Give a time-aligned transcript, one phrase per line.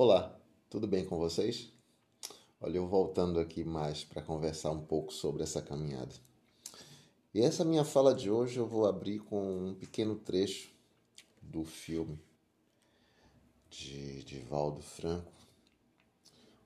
[0.00, 0.32] Olá,
[0.70, 1.72] tudo bem com vocês?
[2.60, 6.14] Olha, eu voltando aqui mais para conversar um pouco sobre essa caminhada.
[7.34, 10.70] E essa minha fala de hoje eu vou abrir com um pequeno trecho
[11.42, 12.16] do filme
[13.68, 15.32] de Divaldo Franco,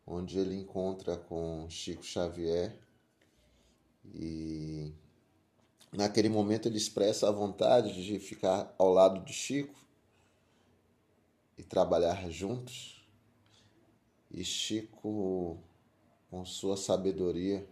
[0.07, 2.79] onde ele encontra com Chico Xavier
[4.15, 4.93] e
[5.91, 9.81] naquele momento ele expressa a vontade de ficar ao lado de Chico
[11.57, 13.02] e trabalhar juntos
[14.33, 15.59] e Chico,
[16.31, 17.69] com sua sabedoria,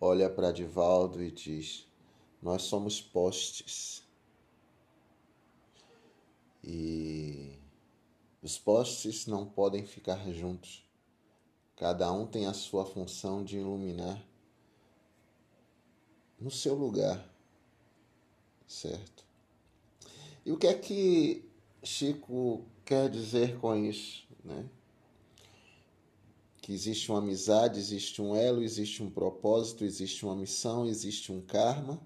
[0.00, 1.86] olha para Divaldo e diz:
[2.40, 4.02] Nós somos postes.
[6.64, 7.58] E
[8.42, 10.82] os postes não podem ficar juntos.
[11.76, 14.26] Cada um tem a sua função de iluminar
[16.40, 17.22] no seu lugar,
[18.66, 19.24] certo?
[20.44, 21.44] E o que é que
[21.82, 24.68] Chico quer dizer com isso, né?
[26.68, 31.40] Que existe uma amizade, existe um elo, existe um propósito, existe uma missão, existe um
[31.40, 31.98] karma,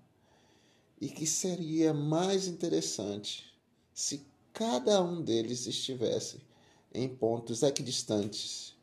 [1.01, 3.53] e que seria mais interessante
[3.93, 6.47] se cada um deles estivesse
[6.95, 8.77] em pontos equidistantes,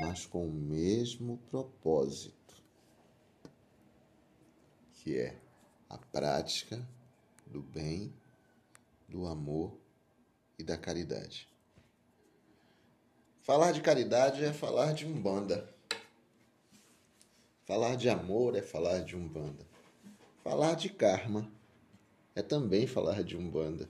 [0.00, 2.54] mas com o mesmo propósito,
[4.94, 5.38] que é
[5.90, 6.82] a prática
[7.46, 8.10] do bem,
[9.06, 9.76] do amor
[10.58, 11.53] e da caridade.
[13.44, 15.68] Falar de caridade é falar de umbanda.
[17.66, 19.66] Falar de amor é falar de umbanda.
[20.42, 21.52] Falar de karma
[22.34, 23.86] é também falar de umbanda.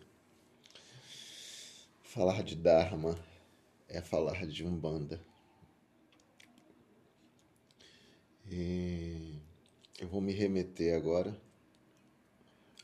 [2.02, 3.16] Falar de dharma
[3.88, 5.20] é falar de umbanda.
[8.50, 9.38] E
[10.00, 11.40] eu vou me remeter agora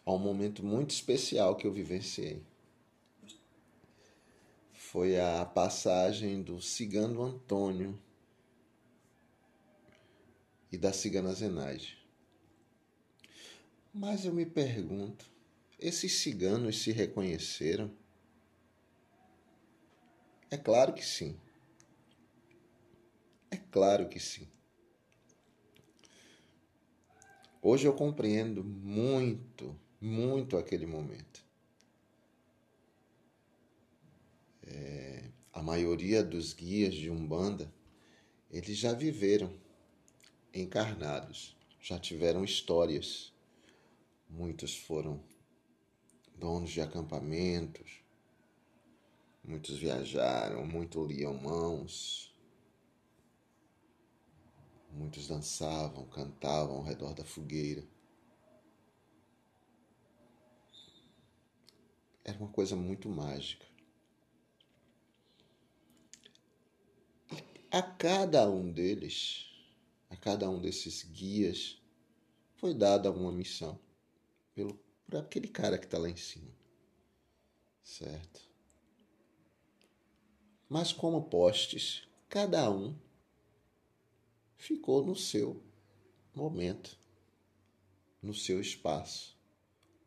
[0.06, 2.40] a um momento muito especial que eu vivenciei
[4.90, 7.96] foi a passagem do cigano Antônio
[10.72, 11.96] e da cigana Zenaide.
[13.94, 15.30] Mas eu me pergunto,
[15.78, 17.88] esses ciganos se reconheceram?
[20.50, 21.38] É claro que sim.
[23.48, 24.48] É claro que sim.
[27.62, 31.48] Hoje eu compreendo muito, muito aquele momento.
[34.70, 37.72] É, a maioria dos guias de Umbanda,
[38.50, 39.52] eles já viveram
[40.54, 43.32] encarnados, já tiveram histórias.
[44.28, 45.20] Muitos foram
[46.36, 48.00] donos de acampamentos,
[49.42, 52.32] muitos viajaram, muitos liam mãos,
[54.92, 57.84] muitos dançavam, cantavam ao redor da fogueira.
[62.24, 63.69] Era uma coisa muito mágica.
[67.70, 69.46] A cada um deles,
[70.08, 71.80] a cada um desses guias,
[72.56, 73.78] foi dada uma missão
[74.54, 74.74] pelo,
[75.06, 76.50] por aquele cara que está lá em cima.
[77.82, 78.40] Certo?
[80.68, 82.96] Mas como postes, cada um
[84.56, 85.62] ficou no seu
[86.34, 86.98] momento,
[88.20, 89.36] no seu espaço,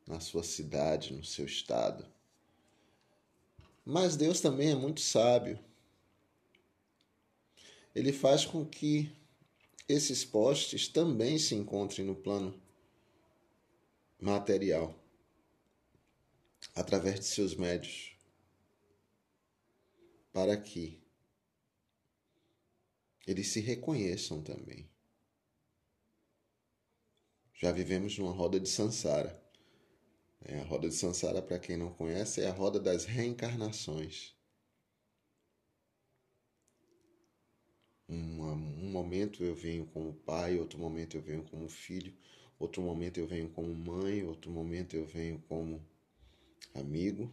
[0.06, 2.06] na sua cidade, no seu estado.
[3.86, 5.60] Mas Deus também é muito sábio
[7.94, 9.12] ele faz com que
[9.88, 12.60] esses postes também se encontrem no plano
[14.20, 14.98] material,
[16.74, 18.16] através de seus médios,
[20.32, 21.04] para que
[23.28, 24.90] eles se reconheçam também.
[27.54, 29.42] Já vivemos numa roda de Sansara.
[30.42, 34.36] É, a roda de Sansara, para quem não conhece, é a roda das reencarnações.
[38.10, 42.14] Um, um momento eu venho como pai, outro momento eu venho como filho,
[42.58, 45.86] outro momento eu venho como mãe, outro momento eu venho como
[46.74, 47.30] amigo.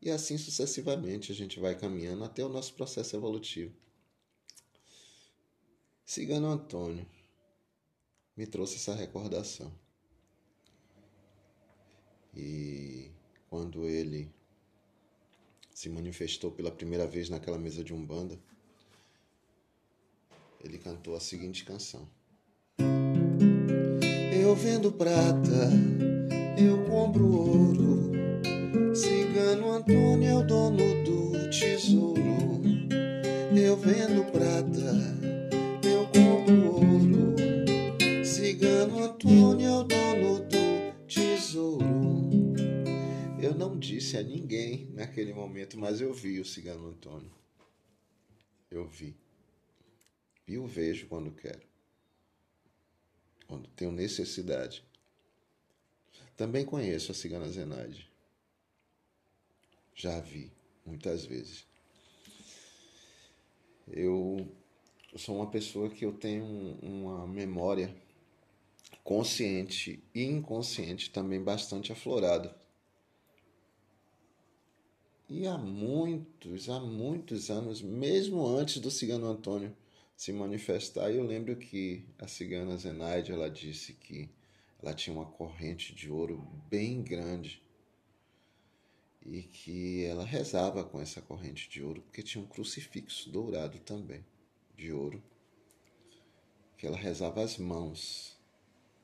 [0.00, 3.74] E assim sucessivamente a gente vai caminhando até o nosso processo evolutivo.
[6.04, 7.06] Cigano Antônio
[8.34, 9.70] me trouxe essa recordação.
[12.34, 13.10] E
[13.50, 14.30] quando ele
[15.74, 18.38] se manifestou pela primeira vez naquela mesa de umbanda,
[20.64, 22.08] ele cantou a seguinte canção:
[24.32, 25.70] Eu vendo prata,
[26.58, 28.12] eu compro ouro.
[28.94, 32.16] Cigano Antônio é o dono do tesouro.
[33.54, 34.92] Eu vendo prata,
[35.82, 37.36] eu compro ouro.
[38.24, 41.86] Cigano Antônio é o dono do tesouro.
[43.40, 47.30] Eu não disse a ninguém naquele momento, mas eu vi o cigano Antônio.
[48.70, 49.16] Eu vi.
[50.46, 51.62] E o vejo quando quero.
[53.46, 54.84] Quando tenho necessidade.
[56.36, 58.08] Também conheço a cigana Zenaide.
[59.94, 60.52] Já vi
[60.84, 61.66] muitas vezes.
[63.88, 64.46] Eu
[65.16, 66.44] sou uma pessoa que eu tenho
[66.82, 67.94] uma memória
[69.02, 72.54] consciente e inconsciente também bastante aflorada.
[75.28, 79.74] E há muitos, há muitos anos, mesmo antes do cigano Antônio
[80.16, 84.30] se manifestar, eu lembro que a cigana Zenaide, ela disse que
[84.82, 86.38] ela tinha uma corrente de ouro
[86.70, 87.62] bem grande
[89.20, 94.24] e que ela rezava com essa corrente de ouro porque tinha um crucifixo dourado também
[94.74, 95.22] de ouro
[96.78, 98.38] que ela rezava as mãos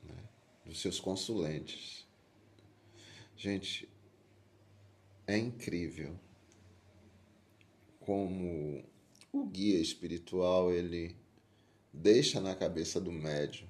[0.02, 0.16] né,
[0.64, 2.06] dos seus consulentes.
[3.36, 3.88] Gente,
[5.26, 6.18] é incrível
[8.00, 8.84] como
[9.32, 11.16] o guia espiritual ele
[11.92, 13.66] deixa na cabeça do médium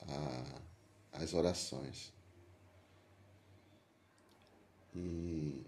[0.00, 0.62] a,
[1.12, 2.12] as orações.
[4.94, 5.64] E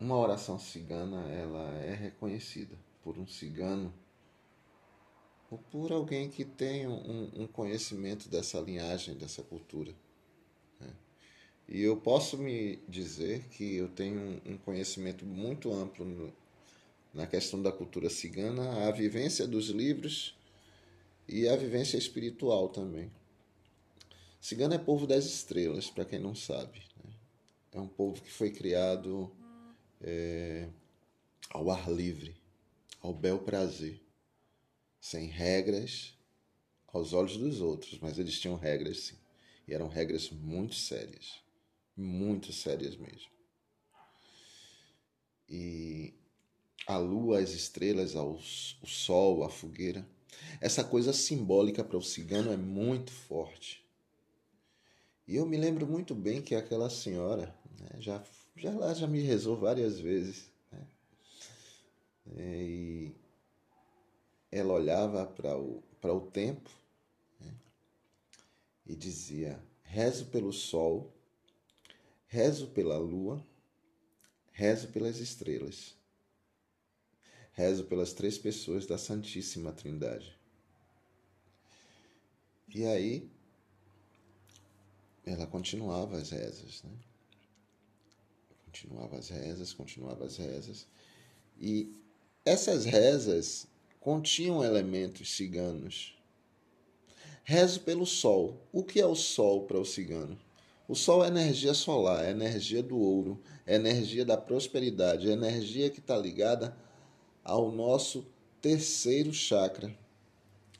[0.00, 3.94] uma oração cigana ela é reconhecida por um cigano
[5.50, 9.94] ou por alguém que tem um, um conhecimento dessa linhagem, dessa cultura.
[10.80, 10.92] Né?
[11.68, 16.32] E eu posso me dizer que eu tenho um conhecimento muito amplo no,
[17.16, 20.36] na questão da cultura cigana, a vivência dos livros
[21.26, 23.10] e a vivência espiritual também.
[24.38, 26.82] Cigano é povo das estrelas, para quem não sabe.
[27.02, 27.10] Né?
[27.72, 29.32] É um povo que foi criado
[30.02, 30.68] é,
[31.48, 32.36] ao ar livre,
[33.00, 33.98] ao bel prazer
[35.00, 36.14] sem regras
[36.92, 39.16] aos olhos dos outros, mas eles tinham regras sim.
[39.66, 41.40] E eram regras muito sérias.
[41.96, 43.30] Muito sérias mesmo.
[45.48, 46.14] E
[46.86, 48.38] a lua, as estrelas, o
[48.86, 50.06] sol, a fogueira.
[50.60, 53.84] Essa coisa simbólica para o cigano é muito forte.
[55.26, 58.22] E eu me lembro muito bem que aquela senhora né, já,
[58.54, 60.48] já lá já me rezou várias vezes.
[60.70, 60.86] Né?
[62.38, 63.12] E
[64.52, 66.70] ela olhava para o, o tempo
[67.40, 67.52] né,
[68.86, 71.12] e dizia: rezo pelo sol,
[72.28, 73.44] rezo pela lua,
[74.52, 75.95] rezo pelas estrelas,
[77.56, 80.36] rezo pelas três pessoas da Santíssima Trindade.
[82.72, 83.26] E aí
[85.24, 86.90] ela continuava as rezas, né?
[88.66, 90.86] Continuava as rezas, continuava as rezas.
[91.58, 91.90] E
[92.44, 93.66] essas rezas
[93.98, 96.14] continham elementos ciganos.
[97.42, 98.60] Rezo pelo sol.
[98.70, 100.38] O que é o sol para o cigano?
[100.86, 105.88] O sol é energia solar, é energia do ouro, é energia da prosperidade, é energia
[105.88, 106.76] que está ligada
[107.46, 108.26] ao nosso
[108.60, 109.96] terceiro chakra,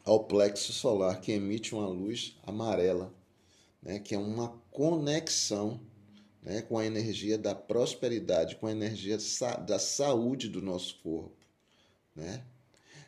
[0.04, 3.14] ao plexo solar, que emite uma luz amarela,
[3.80, 5.80] né, que é uma conexão
[6.42, 9.16] né, com a energia da prosperidade, com a energia
[9.64, 11.36] da saúde do nosso corpo.
[12.16, 12.44] Né?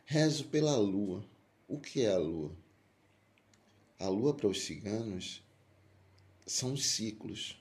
[0.04, 1.24] Rezo pela lua.
[1.66, 2.56] O que é a lua?
[3.98, 5.42] A lua para os ciganos
[6.46, 7.60] são os ciclos.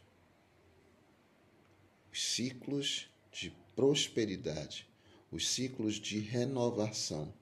[2.13, 4.87] Os ciclos de prosperidade,
[5.31, 7.33] os ciclos de renovação.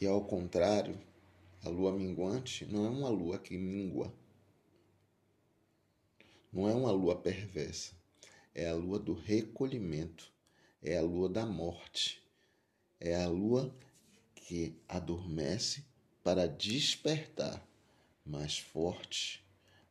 [0.00, 0.98] E ao contrário,
[1.64, 4.12] a lua minguante não é uma lua que mingua.
[6.52, 7.94] Não é uma lua perversa.
[8.54, 10.32] É a lua do recolhimento.
[10.82, 12.22] É a lua da morte
[13.00, 13.74] é a lua
[14.34, 15.84] que adormece
[16.22, 17.64] para despertar
[18.24, 19.44] mais forte,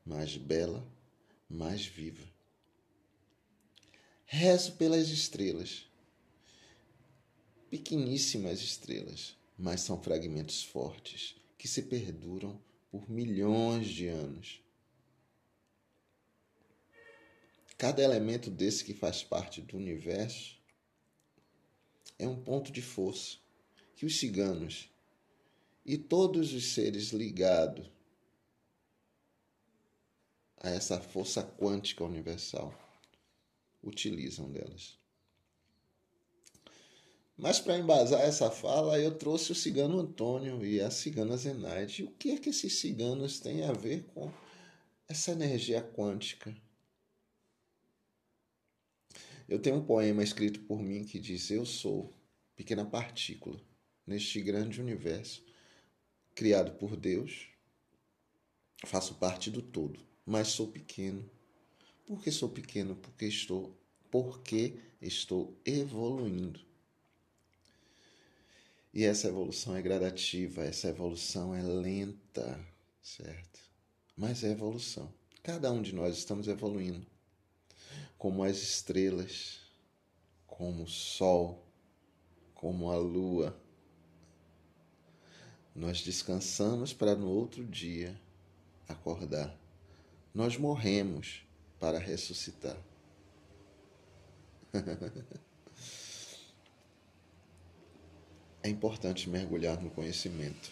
[0.06, 0.86] mais bela,
[1.50, 2.24] mais viva.
[4.30, 5.86] Rezo pelas estrelas,
[7.70, 14.62] pequeníssimas estrelas, mas são fragmentos fortes que se perduram por milhões de anos.
[17.78, 20.60] Cada elemento desse que faz parte do universo
[22.20, 23.38] é um ponto de força
[23.96, 24.90] que os ciganos
[25.86, 27.90] e todos os seres ligados
[30.58, 32.87] a essa força quântica universal
[33.84, 34.98] utilizam delas.
[37.38, 42.04] Mas para embasar essa fala, eu trouxe o cigano Antônio e a cigana Zenaide.
[42.04, 44.32] O que é que esses ciganos têm a ver com
[45.08, 46.56] essa energia quântica?
[49.48, 52.12] Eu tenho um poema escrito por mim que diz: Eu sou
[52.56, 53.62] pequena partícula
[54.06, 55.46] neste grande universo
[56.34, 57.48] criado por Deus.
[58.86, 61.28] Faço parte do todo, mas sou pequeno,
[62.08, 62.96] Por que sou pequeno?
[62.96, 63.78] Porque estou,
[64.10, 66.62] porque estou evoluindo.
[68.94, 72.66] E essa evolução é gradativa, essa evolução é lenta,
[73.04, 73.60] certo?
[74.16, 75.14] Mas é evolução.
[75.44, 77.06] Cada um de nós estamos evoluindo.
[78.18, 79.60] Como as estrelas,
[80.48, 81.62] como o sol,
[82.56, 83.62] como a lua.
[85.76, 88.18] Nós descansamos para no outro dia
[88.88, 89.54] acordar.
[90.34, 91.47] Nós morremos
[91.80, 92.78] para ressuscitar.
[98.64, 100.72] é importante mergulhar no conhecimento.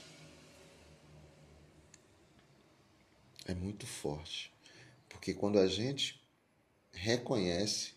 [3.45, 4.51] É muito forte.
[5.07, 6.21] Porque quando a gente
[6.91, 7.93] reconhece,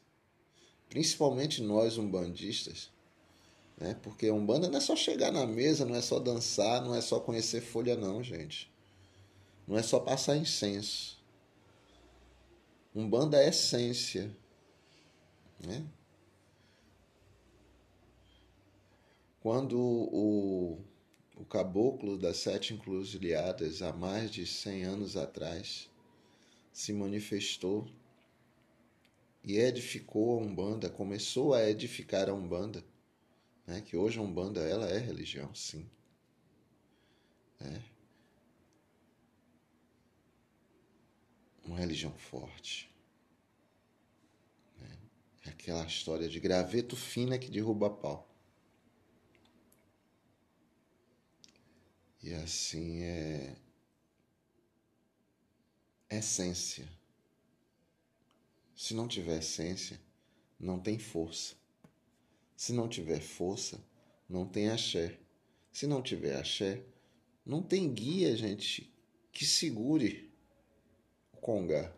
[0.89, 2.91] principalmente nós umbandistas,
[3.79, 3.97] né?
[4.03, 7.21] Porque umbanda não é só chegar na mesa, não é só dançar, não é só
[7.21, 8.71] conhecer folha não, gente.
[9.67, 11.18] Não é só passar incenso.
[12.99, 14.37] Umbanda é essência,
[15.65, 15.87] né?
[19.41, 20.81] Quando o,
[21.37, 25.89] o caboclo das sete encruzilhadas, há mais de cem anos atrás,
[26.73, 27.89] se manifestou
[29.45, 32.85] e edificou a Umbanda, começou a edificar a Umbanda,
[33.65, 33.81] né?
[33.81, 35.89] que hoje a Umbanda ela é religião, sim.
[37.61, 37.98] É.
[41.69, 42.91] Uma religião forte.
[44.79, 44.99] Né?
[45.45, 48.27] É aquela história de graveto fina que derruba pau.
[52.23, 53.55] E assim é
[56.09, 56.89] essência.
[58.75, 60.01] Se não tiver essência,
[60.59, 61.55] não tem força.
[62.57, 63.79] Se não tiver força,
[64.27, 65.21] não tem axé.
[65.71, 66.83] Se não tiver axé,
[67.45, 68.91] não tem guia, gente,
[69.31, 70.28] que segure
[71.53, 71.93] o congá.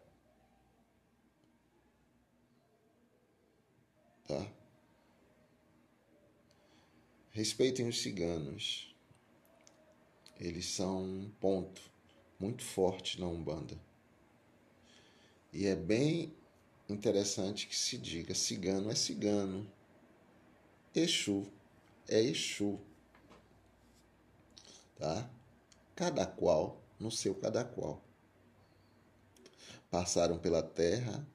[4.27, 4.53] Tá?
[7.33, 8.91] Respeitem os ciganos
[10.41, 11.83] eles são um ponto
[12.39, 13.79] muito forte na Umbanda.
[15.53, 16.35] E é bem
[16.89, 19.71] interessante que se diga: cigano é cigano,
[20.95, 21.47] Exu
[22.09, 22.81] é Exu.
[24.97, 25.31] Tá?
[25.95, 28.03] Cada qual no seu cada qual.
[29.91, 31.27] Passaram pela terra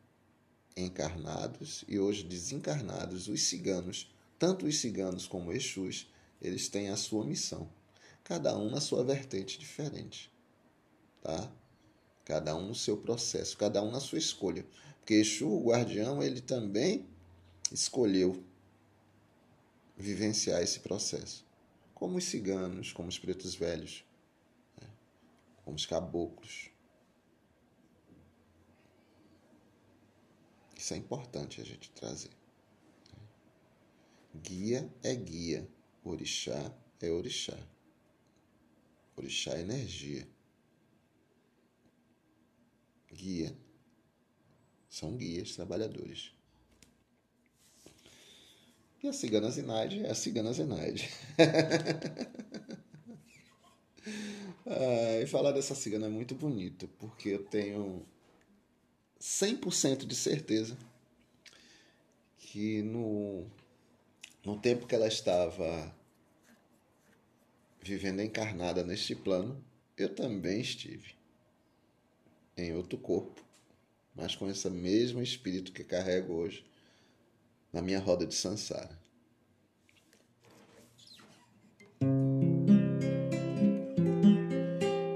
[0.77, 6.09] encarnados e hoje desencarnados, os ciganos, tanto os ciganos como Exus,
[6.41, 7.69] eles têm a sua missão
[8.25, 10.31] cada um na sua vertente diferente,
[11.21, 11.49] tá?
[12.25, 14.65] Cada um no seu processo, cada um na sua escolha.
[14.97, 17.07] Porque Exu, o guardião, ele também
[17.71, 18.43] escolheu
[19.95, 21.45] vivenciar esse processo.
[21.93, 24.03] Como os ciganos, como os pretos velhos,
[24.81, 24.87] né?
[25.63, 26.71] como os caboclos.
[30.85, 32.29] Isso é importante a gente trazer.
[34.35, 35.67] Guia é guia,
[36.03, 37.57] orixá é orixá.
[39.15, 40.27] Orixá é energia.
[43.11, 43.57] Guia.
[44.87, 46.31] São guias trabalhadores.
[49.01, 51.09] E a cigana Zenaide é a cigana Zenaide.
[54.67, 58.05] ah, e falar dessa cigana é muito bonito, porque eu tenho
[59.25, 60.77] 100% de certeza
[62.37, 63.47] que no,
[64.45, 65.91] no tempo que ela estava
[67.81, 69.65] vivendo encarnada neste plano,
[69.97, 71.15] eu também estive
[72.55, 73.43] em outro corpo,
[74.15, 76.63] mas com esse mesmo espírito que carrego hoje
[77.73, 78.97] na minha roda de Sansara.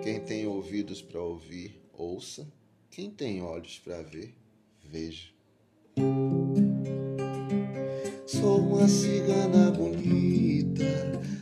[0.03, 2.58] Quem tem ouvidos para ouvir, ouça.
[2.91, 4.33] Quem tem olhos para ver,
[4.83, 5.29] veja.
[8.25, 10.49] Sou uma cigana bonita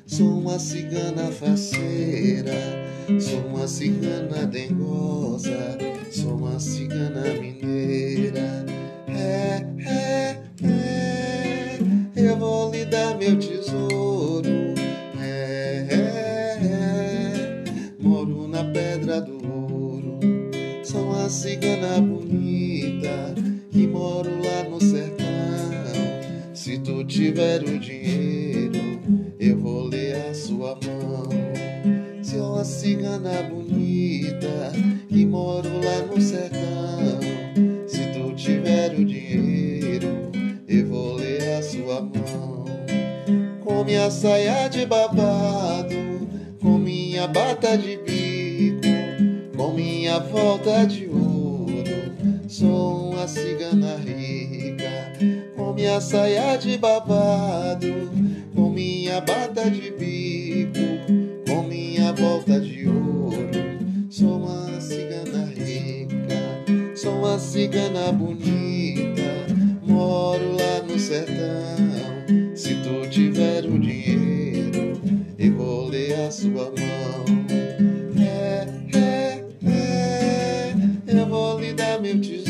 [0.07, 2.53] Sou uma cigana faceira,
[3.19, 5.77] sou uma cigana dengosa,
[6.09, 8.65] sou uma cigana mineira.
[27.17, 28.77] Tiver o dinheiro
[29.39, 31.27] eu vou ler a sua mão.
[32.21, 34.71] Se é uma cigana bonita
[35.09, 37.19] que moro lá no sertão,
[37.87, 40.29] se tu tiver o dinheiro,
[40.67, 42.65] eu vou ler a sua mão.
[43.63, 45.95] Com minha saia de babado,
[46.61, 51.47] com minha bata de bico, com minha volta de ouro,
[52.47, 54.56] Sou uma cigana rica,
[55.77, 58.09] minha saia de babado,
[58.55, 60.79] com minha bata de bico,
[61.47, 64.09] com minha volta de ouro.
[64.09, 69.21] Sou uma cigana rica, sou uma cigana bonita,
[69.83, 72.55] moro lá no sertão.
[72.55, 74.99] Se tu tiver o dinheiro,
[75.37, 77.07] eu vou ler a sua mão.
[82.07, 82.46] meu tesouro.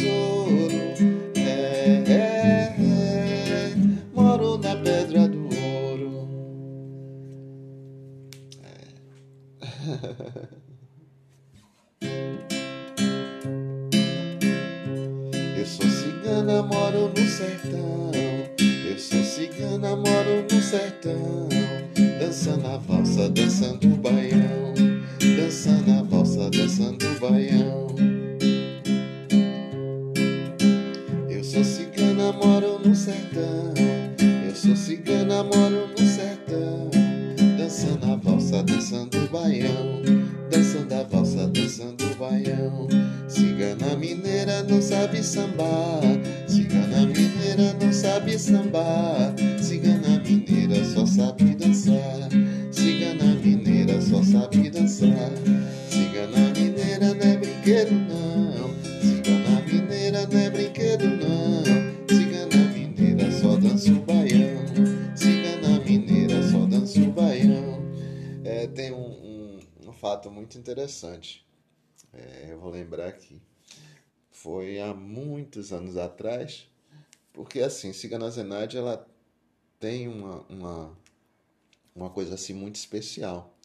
[15.57, 18.11] Eu sou cigana, moro no sertão.
[18.59, 21.47] Eu sou cigana, moro no sertão.
[22.19, 24.73] Dançando a valsa, dançando o baião.
[25.37, 27.87] Dançando a valsa, dançando o baião.
[31.29, 33.73] Eu sou cigana, moro no sertão.
[34.45, 35.96] Dançando a
[38.57, 40.01] valsa, dançando o baião.
[40.49, 42.87] Dançando a valsa, dançando o baião.
[43.27, 46.01] Cigana mineira não sabe sambar.
[46.47, 49.33] Cigana mineira não sabe sambar.
[49.61, 52.29] Cigana mineira só sabe dançar.
[52.71, 55.31] Cigana mineira só sabe dançar.
[55.89, 58.46] Cigana mineira não é brinquedo, não.
[70.17, 71.45] Fato muito interessante.
[72.11, 73.39] É, eu vou lembrar aqui.
[74.31, 76.67] Foi há muitos anos atrás,
[77.31, 79.07] porque assim, Cigana Zenade, ela
[79.79, 80.97] tem uma, uma,
[81.95, 83.55] uma coisa assim muito especial.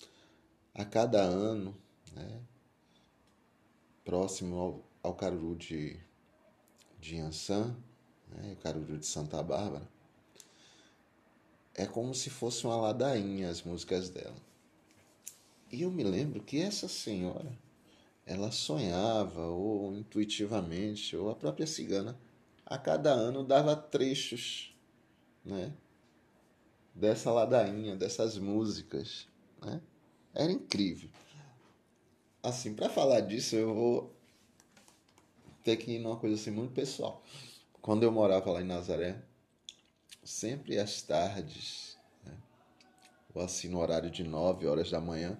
[0.75, 1.75] A cada ano,
[2.15, 2.41] né,
[4.05, 5.99] próximo ao, ao Caruru de,
[7.01, 7.75] de Ançã,
[8.29, 9.89] né, o Caruru de Santa Bárbara,
[11.75, 14.52] é como se fosse uma ladainha as músicas dela.
[15.73, 17.51] E eu me lembro que essa senhora,
[18.27, 22.21] ela sonhava, ou intuitivamente, ou a própria cigana,
[22.67, 24.77] a cada ano dava trechos,
[25.43, 25.73] né?
[26.95, 29.27] Dessa ladainha, dessas músicas,
[29.63, 29.81] né?
[30.35, 31.09] Era incrível.
[32.43, 34.15] Assim, para falar disso, eu vou
[35.65, 37.23] ter que ir numa coisa assim muito pessoal.
[37.81, 39.23] Quando eu morava lá em Nazaré,
[40.23, 42.37] sempre às tardes, né?
[43.35, 45.39] ou assim no horário de 9 horas da manhã,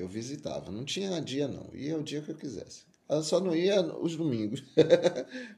[0.00, 0.70] eu visitava.
[0.70, 2.86] Não tinha dia não, ia o dia que eu quisesse.
[3.08, 4.62] Ela só não ia os domingos,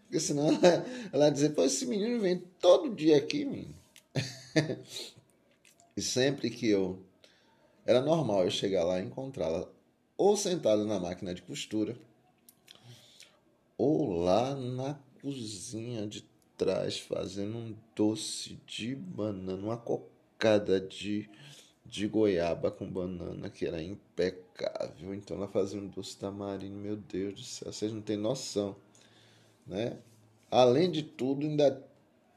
[0.02, 0.48] porque senão
[1.12, 3.74] ela, ia dizer, pô, esse menino vem todo dia aqui, menino.
[5.96, 7.02] e sempre que eu...
[7.84, 9.68] Era normal eu chegar lá e encontrá-la
[10.20, 11.96] ou sentada na máquina de costura,
[13.78, 21.26] ou lá na cozinha de trás fazendo um doce de banana, uma cocada de,
[21.90, 25.12] de goiaba com banana que era impecável.
[25.12, 28.76] Então ela fazia um doce tamarindo, meu Deus do céu, vocês não têm noção,
[29.66, 29.98] né?
[30.48, 31.84] Além de tudo, ainda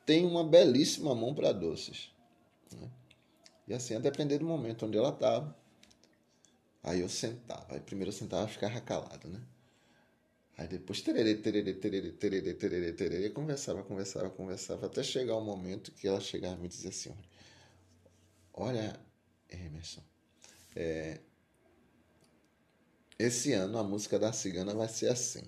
[0.06, 2.12] tem uma belíssima mão para doces.
[2.72, 2.90] Né?
[3.68, 5.56] E assim, a depender do momento onde ela estava,
[6.82, 7.76] aí eu sentava.
[7.76, 9.40] Aí primeiro eu sentava e ficava calado, né?
[10.58, 15.46] Aí depois tererê, tererê, tererê, tererê, tererê, tererê, conversava, conversava, conversava, até chegar o um
[15.46, 17.12] momento que ela chegava e me dizia assim,
[18.54, 19.00] olha,
[19.54, 20.04] Emerson,
[20.76, 21.20] é,
[23.18, 25.44] esse ano a música da cigana vai ser assim.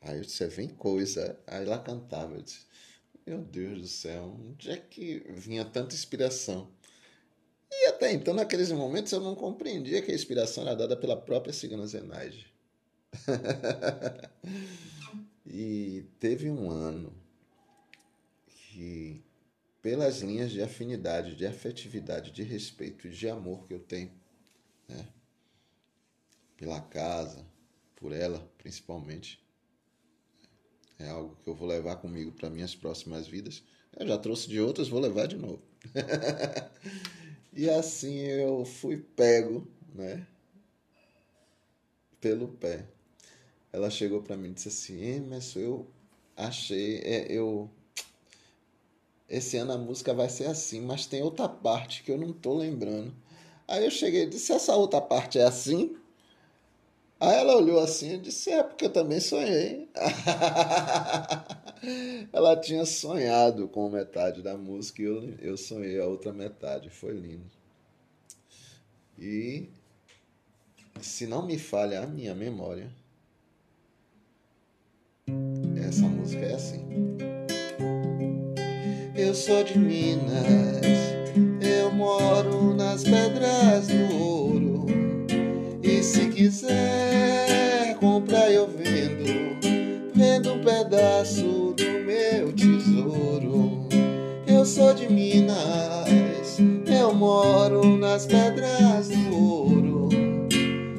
[0.00, 1.38] Aí eu disse, vem coisa.
[1.46, 2.66] Aí ela cantava, eu disse,
[3.26, 6.70] meu Deus do céu, onde é que vinha tanta inspiração?
[7.70, 11.52] E até então, naqueles momentos, eu não compreendia que a inspiração era dada pela própria
[11.52, 12.52] cigana Zenaide.
[15.46, 17.12] e teve um ano
[18.46, 19.22] que,
[19.82, 24.10] pelas linhas de afinidade, de afetividade, de respeito e de amor que eu tenho,
[24.88, 25.08] né?
[26.56, 27.46] pela casa,
[27.96, 29.42] por ela principalmente,
[30.98, 33.62] é algo que eu vou levar comigo para minhas próximas vidas.
[33.98, 35.62] Eu já trouxe de outras, vou levar de novo.
[37.52, 40.26] e assim eu fui pego, né?
[42.20, 42.86] Pelo pé
[43.72, 45.90] ela chegou para mim e disse assim: Emerson, eu
[46.36, 47.70] achei, é, eu
[49.30, 52.56] esse ano a música vai ser assim, mas tem outra parte que eu não tô
[52.56, 53.14] lembrando.
[53.68, 55.96] Aí eu cheguei e disse: essa outra parte é assim?
[57.20, 59.88] Aí ela olhou assim e disse: é, porque eu também sonhei.
[62.32, 66.90] ela tinha sonhado com metade da música e eu, eu sonhei a outra metade.
[66.90, 67.50] Foi lindo.
[69.18, 69.68] E
[71.00, 72.90] se não me falha a minha memória,
[75.76, 76.80] Essa música é assim.
[79.20, 80.80] Eu sou de Minas,
[81.60, 84.86] eu moro nas pedras do ouro.
[85.82, 89.60] E se quiser comprar, eu vendo,
[90.14, 93.86] vendo um pedaço do meu tesouro.
[94.46, 100.08] Eu sou de Minas, eu moro nas pedras do ouro.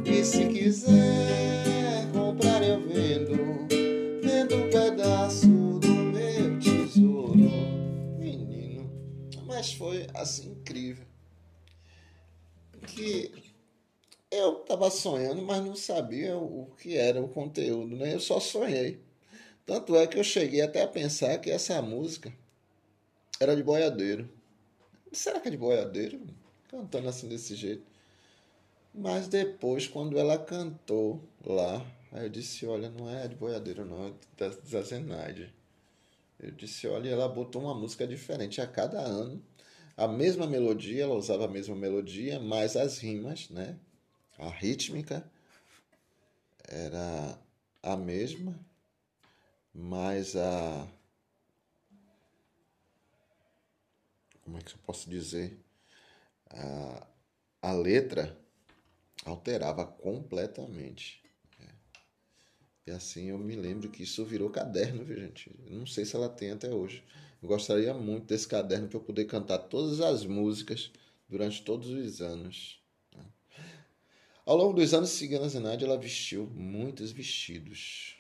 [0.06, 1.41] E se quiser
[9.62, 11.06] mas foi assim incrível.
[12.88, 13.32] Que
[14.32, 18.16] eu tava sonhando, mas não sabia o que era o conteúdo, né?
[18.16, 19.00] Eu só sonhei.
[19.64, 22.34] Tanto é que eu cheguei até a pensar que essa música
[23.40, 24.28] era de boiadeiro.
[25.12, 26.20] Será que é de boiadeiro?
[26.68, 27.84] Cantando assim desse jeito.
[28.92, 34.08] Mas depois, quando ela cantou lá, aí eu disse, olha, não é de boiadeiro não,
[34.08, 35.54] é da, da Zenaide.
[36.42, 39.40] Eu disse, olha, ela botou uma música diferente a cada ano.
[39.98, 43.78] A mesma melodia, ela usava a mesma melodia, mas as rimas, né?
[44.38, 45.30] A rítmica
[46.68, 47.38] era
[47.84, 48.60] a mesma,
[49.74, 50.88] mas a.
[54.44, 55.60] Como é que eu posso dizer?
[56.50, 57.08] A,
[57.62, 58.38] a letra
[59.26, 61.21] alterava completamente.
[62.86, 62.92] É.
[62.92, 65.52] E assim eu me lembro que isso virou caderno, viu, gente?
[65.70, 67.04] Não sei se ela tem até hoje.
[67.42, 70.92] Eu gostaria muito desse caderno para eu poder cantar todas as músicas
[71.28, 72.80] durante todos os anos.
[73.16, 73.26] Né?
[74.46, 78.16] Ao longo dos anos, Cigana Zenaide, ela vestiu muitos vestidos.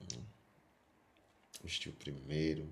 [0.00, 0.22] Né?
[1.62, 2.68] Vestiu primeiro.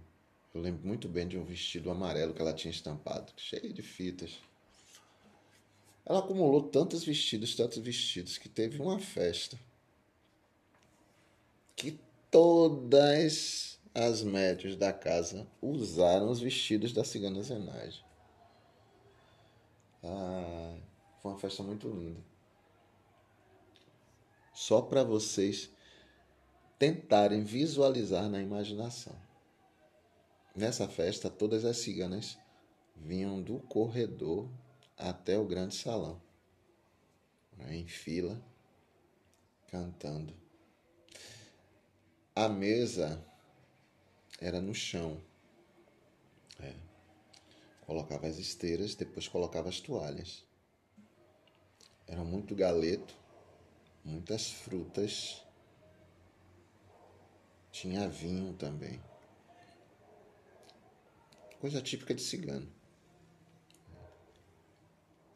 [0.54, 4.38] Eu lembro muito bem de um vestido amarelo que ela tinha estampado, cheio de fitas.
[6.04, 9.56] Ela acumulou tantos vestidos, tantos vestidos, que teve uma festa
[11.80, 11.98] que
[12.30, 18.04] todas as médias da casa usaram os vestidos da cigana Zenage.
[20.04, 20.76] Ah,
[21.22, 22.20] foi uma festa muito linda.
[24.52, 25.70] Só para vocês
[26.78, 29.16] tentarem visualizar na imaginação.
[30.54, 32.36] Nessa festa, todas as ciganas
[32.94, 34.50] vinham do corredor
[34.98, 36.20] até o grande salão,
[37.70, 38.38] em fila,
[39.70, 40.49] cantando.
[42.34, 43.24] A mesa
[44.40, 45.20] era no chão.
[46.60, 46.74] É.
[47.86, 50.44] Colocava as esteiras, depois colocava as toalhas.
[52.06, 53.16] Era muito galeto,
[54.04, 55.44] muitas frutas.
[57.72, 59.00] Tinha vinho também.
[61.60, 62.72] Coisa típica de cigano.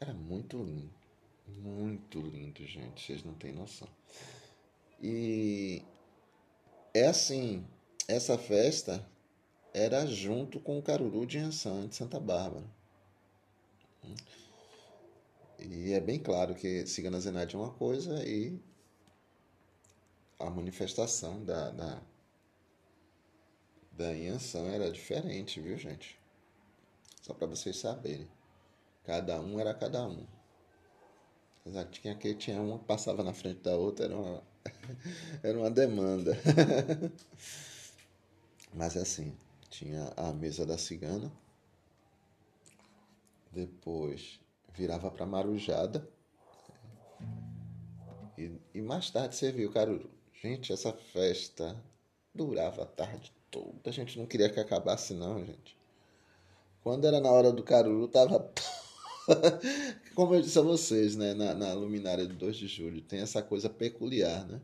[0.00, 0.94] Era muito lindo.
[1.46, 3.04] Muito lindo, gente.
[3.04, 3.88] Vocês não têm noção.
[5.02, 5.82] E
[6.94, 7.66] é assim,
[8.06, 9.04] essa festa
[9.72, 12.64] era junto com o Caruru de Ançã, de Santa Bárbara.
[15.58, 18.56] E é bem claro que Cigana Zenade é uma coisa e
[20.38, 22.02] a manifestação da, da,
[23.92, 26.18] da era diferente, viu, gente?
[27.22, 28.28] Só para vocês saberem.
[29.04, 30.26] Cada um era cada um.
[31.60, 34.42] Apesar tinha, que tinha uma passava na frente da outra, era uma,
[35.42, 36.36] era uma demanda.
[38.72, 39.36] Mas assim,
[39.70, 41.30] tinha a mesa da cigana,
[43.52, 44.40] depois
[44.74, 46.08] virava para marujada
[48.36, 50.10] e, e mais tarde serviu o caruru.
[50.42, 51.80] Gente, essa festa
[52.34, 53.78] durava a tarde toda.
[53.86, 55.78] A gente não queria que acabasse não, gente.
[56.82, 58.40] Quando era na hora do caruru, tava
[60.14, 63.42] Como eu disse a vocês, né, na, na luminária do 2 de julho, tem essa
[63.42, 64.60] coisa peculiar, né?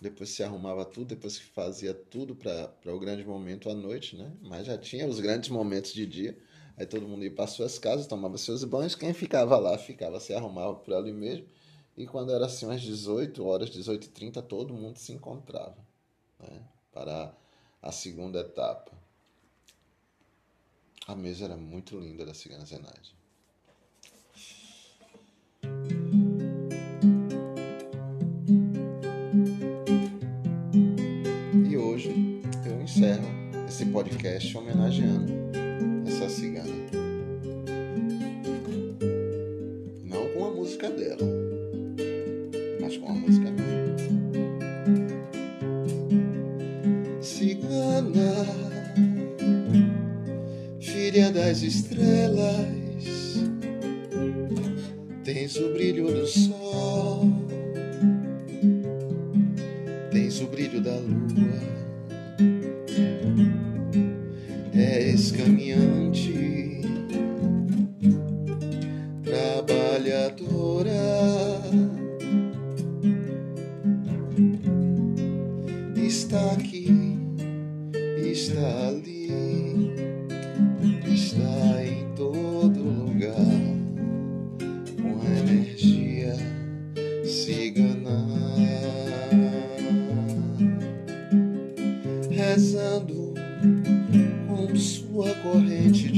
[0.00, 4.32] Depois se arrumava tudo, depois se fazia tudo para o grande momento à noite, né?
[4.42, 6.38] Mas já tinha os grandes momentos de dia.
[6.76, 8.94] Aí todo mundo ia para suas casas, tomava seus banhos.
[8.94, 11.46] Quem ficava lá, ficava, se arrumava por ali mesmo.
[11.96, 15.76] E quando era assim umas 18 horas, 18 e 30, todo mundo se encontrava
[16.38, 16.62] né?
[16.92, 17.36] para
[17.82, 18.92] a segunda etapa.
[21.08, 23.17] A mesa era muito linda da Cigana Zenaide.
[33.78, 35.32] Esse podcast homenageando
[36.04, 36.66] essa cigana.
[40.02, 41.22] Não com a música dela,
[42.80, 43.96] mas com a música minha.
[47.22, 48.46] Cigana,
[50.80, 52.78] filha das estrelas
[55.22, 56.47] Tens o brilho do sol,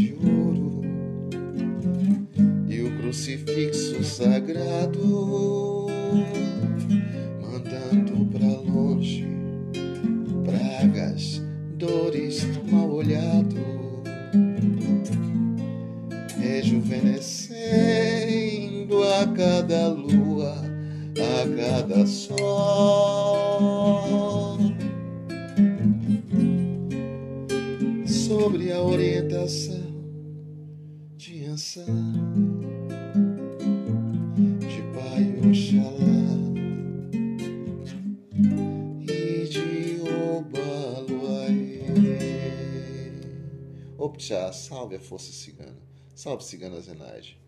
[0.00, 0.80] de ouro
[2.68, 5.86] e o crucifixo sagrado,
[7.42, 9.28] mandando para longe
[10.42, 11.42] pragas,
[11.74, 13.58] dores, mal olhado,
[16.40, 20.64] rejuvenescendo a cada lua,
[21.14, 23.20] a cada sol.
[28.06, 29.69] Sobre a orientação
[31.70, 31.86] de
[34.92, 36.34] Pai Oxalá
[39.08, 40.00] e de
[40.34, 41.84] Obaluaê.
[43.96, 45.80] Optcha, salve a força cigana,
[46.16, 47.38] salve cigana Zenaide.